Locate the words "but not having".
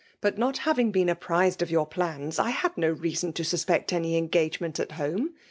0.19-0.89